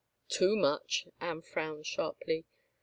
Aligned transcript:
"Too 0.35 0.55
much 0.55 1.05
I" 1.19 1.25
Anne 1.29 1.43
frowned 1.43 1.85
sharply. 1.85 2.47